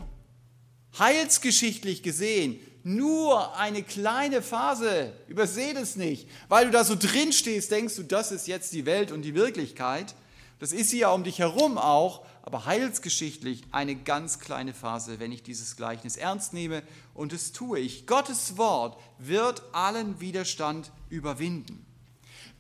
[0.99, 5.15] Heilsgeschichtlich gesehen nur eine kleine Phase.
[5.27, 6.29] Überseh das nicht.
[6.49, 9.35] Weil du da so drin stehst, denkst du, das ist jetzt die Welt und die
[9.35, 10.15] Wirklichkeit.
[10.59, 15.33] Das ist sie ja um dich herum auch, aber heilsgeschichtlich eine ganz kleine Phase, wenn
[15.33, 16.83] ich dieses Gleichnis ernst nehme
[17.15, 18.07] und es tue ich.
[18.07, 21.85] Gottes Wort wird allen Widerstand überwinden.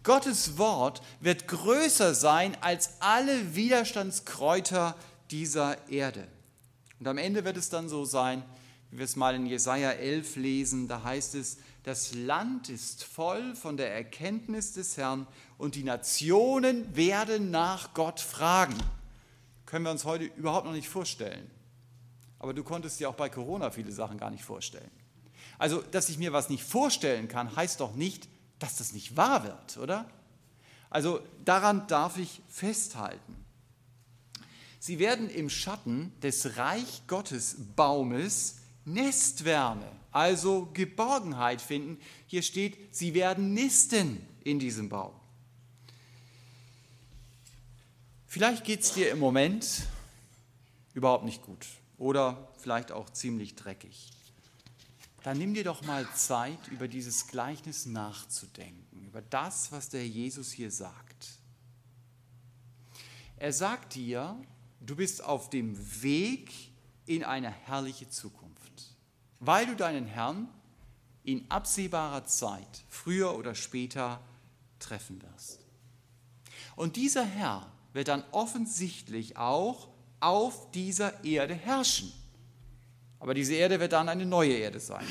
[0.04, 4.94] Gottes Wort wird größer sein als alle Widerstandskräuter
[5.30, 6.28] dieser Erde.
[7.00, 8.44] Und am Ende wird es dann so sein,
[8.90, 13.54] wie wir es mal in Jesaja 11 lesen, da heißt es, das Land ist voll
[13.56, 15.26] von der Erkenntnis des Herrn
[15.58, 18.76] und die Nationen werden nach Gott fragen.
[19.66, 21.50] Können wir uns heute überhaupt noch nicht vorstellen.
[22.38, 24.90] Aber du konntest dir auch bei Corona viele Sachen gar nicht vorstellen.
[25.58, 28.28] Also, dass ich mir was nicht vorstellen kann, heißt doch nicht,
[28.64, 30.10] dass das nicht wahr wird, oder?
[30.88, 33.36] Also daran darf ich festhalten.
[34.78, 38.56] Sie werden im Schatten des Reich Gottes Baumes
[38.86, 41.98] Nestwärme, also Geborgenheit finden.
[42.26, 45.12] Hier steht, sie werden nisten in diesem Baum.
[48.26, 49.82] Vielleicht geht es dir im Moment
[50.94, 51.66] überhaupt nicht gut
[51.98, 54.10] oder vielleicht auch ziemlich dreckig.
[55.24, 60.52] Dann nimm dir doch mal Zeit, über dieses Gleichnis nachzudenken, über das, was der Jesus
[60.52, 61.38] hier sagt.
[63.38, 64.38] Er sagt dir,
[64.80, 66.52] du bist auf dem Weg
[67.06, 68.94] in eine herrliche Zukunft,
[69.40, 70.46] weil du deinen Herrn
[71.22, 74.20] in absehbarer Zeit, früher oder später,
[74.78, 75.64] treffen wirst.
[76.76, 79.88] Und dieser Herr wird dann offensichtlich auch
[80.20, 82.12] auf dieser Erde herrschen.
[83.24, 85.06] Aber diese Erde wird dann eine neue Erde sein.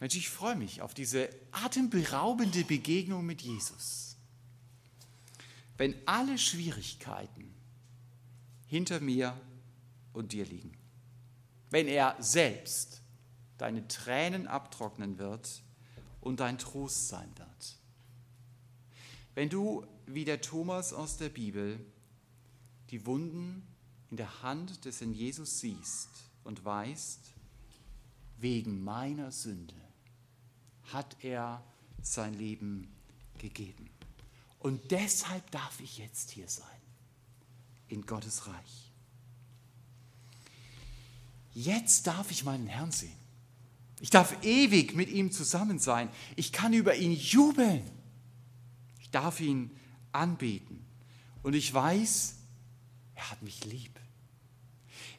[0.00, 4.16] Mensch, ich freue mich auf diese atemberaubende Begegnung mit Jesus.
[5.76, 7.54] Wenn alle Schwierigkeiten
[8.66, 9.40] hinter mir
[10.12, 10.76] und dir liegen.
[11.70, 13.00] Wenn er selbst
[13.56, 15.62] deine Tränen abtrocknen wird
[16.20, 17.76] und dein Trost sein wird.
[19.36, 21.78] Wenn du, wie der Thomas aus der Bibel,
[22.90, 23.71] die Wunden
[24.12, 26.10] in der Hand des in Jesus siehst
[26.44, 27.18] und weißt,
[28.36, 29.74] wegen meiner Sünde
[30.92, 31.64] hat er
[32.02, 32.94] sein Leben
[33.38, 33.88] gegeben.
[34.58, 36.66] Und deshalb darf ich jetzt hier sein,
[37.88, 38.92] in Gottes Reich.
[41.54, 43.16] Jetzt darf ich meinen Herrn sehen.
[44.02, 46.10] Ich darf ewig mit ihm zusammen sein.
[46.36, 47.82] Ich kann über ihn jubeln.
[49.00, 49.70] Ich darf ihn
[50.12, 50.84] anbeten.
[51.42, 52.34] Und ich weiß,
[53.14, 54.01] er hat mich lieb.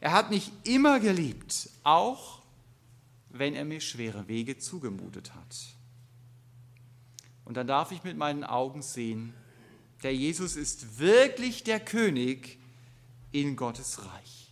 [0.04, 2.42] Er hat mich immer geliebt, auch
[3.30, 5.56] wenn er mir schwere Wege zugemutet hat.
[7.46, 9.34] Und dann darf ich mit meinen Augen sehen,
[10.04, 12.60] der Jesus ist wirklich der König
[13.32, 14.52] in Gottes Reich.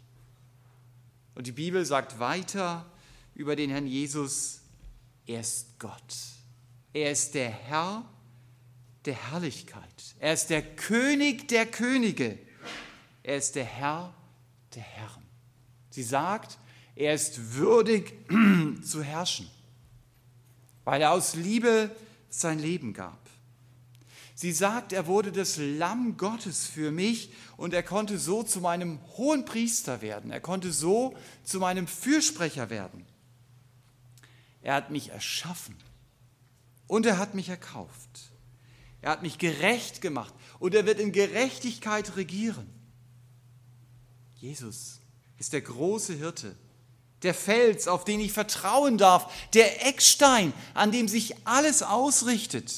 [1.36, 2.90] Und die Bibel sagt weiter
[3.36, 4.62] über den Herrn Jesus,
[5.26, 6.16] er ist Gott.
[6.94, 8.06] Er ist der Herr
[9.04, 10.16] der Herrlichkeit.
[10.18, 12.40] Er ist der König der Könige.
[13.22, 14.14] Er ist der Herr
[14.76, 15.21] der Herren.
[15.92, 16.58] Sie sagt,
[16.96, 18.14] er ist würdig
[18.84, 19.48] zu herrschen,
[20.84, 21.92] weil er aus Liebe
[22.30, 23.20] sein Leben gab.
[24.34, 29.00] Sie sagt, er wurde das Lamm Gottes für mich und er konnte so zu meinem
[29.18, 30.32] hohen Priester werden.
[30.32, 33.06] Er konnte so zu meinem Fürsprecher werden.
[34.64, 35.76] Er hat mich erschaffen
[36.88, 38.32] und er hat mich erkauft.
[39.02, 42.68] Er hat mich gerecht gemacht und er wird in Gerechtigkeit regieren.
[44.38, 45.01] Jesus
[45.42, 46.56] ist der große Hirte,
[47.24, 52.72] der Fels, auf den ich vertrauen darf, der Eckstein, an dem sich alles ausrichtet.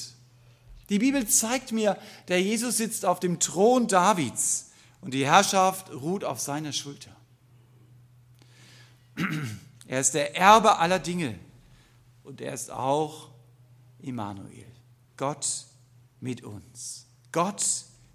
[0.88, 1.98] Die Bibel zeigt mir,
[2.28, 4.70] der Jesus sitzt auf dem Thron Davids
[5.02, 7.14] und die Herrschaft ruht auf seiner Schulter.
[9.86, 11.38] Er ist der Erbe aller Dinge
[12.22, 13.28] und er ist auch
[14.00, 14.64] Immanuel,
[15.18, 15.46] Gott
[16.20, 17.62] mit uns, Gott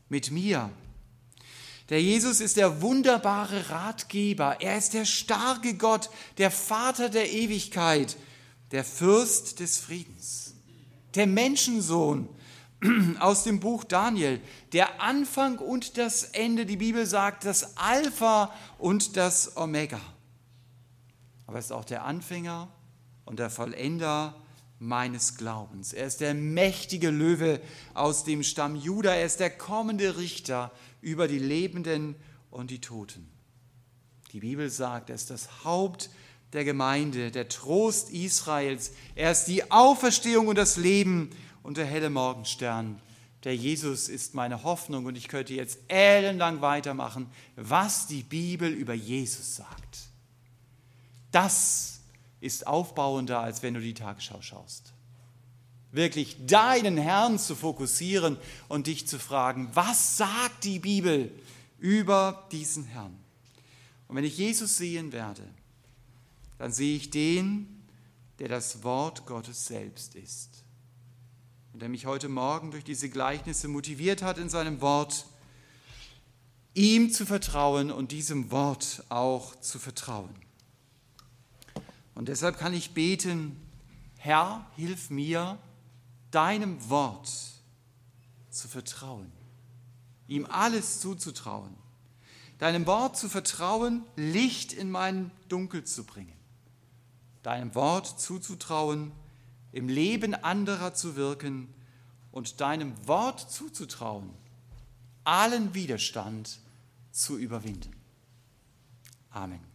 [0.10, 0.72] mit mir.
[1.90, 4.62] Der Jesus ist der wunderbare Ratgeber.
[4.62, 8.16] Er ist der starke Gott, der Vater der Ewigkeit,
[8.72, 10.54] der Fürst des Friedens,
[11.16, 12.30] der Menschensohn
[13.20, 14.40] aus dem Buch Daniel,
[14.72, 16.68] der Anfang und das Ende.
[16.68, 20.00] Die Bibel sagt das Alpha und das Omega.
[21.48, 22.70] Aber er ist auch der Anfänger
[23.26, 24.36] und der Vollender
[24.78, 25.92] meines Glaubens.
[25.92, 27.60] Er ist der mächtige Löwe
[27.94, 29.14] aus dem Stamm Juda.
[29.14, 30.72] Er ist der kommende Richter
[31.02, 32.16] über die Lebenden
[32.52, 33.30] und die Toten.
[34.32, 36.10] Die Bibel sagt, er ist das Haupt
[36.54, 38.92] der Gemeinde, der Trost Israels.
[39.16, 41.30] Er ist die Auferstehung und das Leben
[41.64, 43.02] und der helle Morgenstern.
[43.44, 48.94] Der Jesus ist meine Hoffnung und ich könnte jetzt ellenlang weitermachen, was die Bibel über
[48.94, 50.00] Jesus sagt.
[51.32, 52.02] Das
[52.42, 54.94] ist aufbauender, als wenn du die Tagesschau schaust
[55.92, 58.38] wirklich deinen Herrn zu fokussieren
[58.68, 61.32] und dich zu fragen, was sagt die Bibel
[61.80, 63.18] über diesen Herrn?
[64.08, 65.44] Und wenn ich Jesus sehen werde,
[66.58, 67.84] dann sehe ich den,
[68.40, 70.64] der das Wort Gottes selbst ist
[71.74, 75.26] und der mich heute Morgen durch diese Gleichnisse motiviert hat, in seinem Wort
[76.74, 80.34] ihm zu vertrauen und diesem Wort auch zu vertrauen.
[82.16, 83.56] Und deshalb kann ich beten,
[84.18, 85.58] Herr, hilf mir,
[86.32, 87.30] deinem Wort
[88.50, 89.32] zu vertrauen,
[90.28, 91.76] ihm alles zuzutrauen,
[92.58, 96.38] deinem Wort zu vertrauen, Licht in mein Dunkel zu bringen,
[97.44, 99.12] deinem Wort zuzutrauen,
[99.72, 101.74] im Leben anderer zu wirken
[102.32, 104.30] und deinem Wort zuzutrauen,
[105.24, 106.60] allen Widerstand
[107.12, 107.96] zu überwinden.
[109.30, 109.69] Amen.